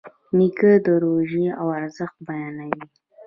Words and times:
نیکه 0.37 0.71
د 0.85 0.87
روژې 1.03 1.45
ارزښت 1.75 2.17
بیانوي. 2.27 2.85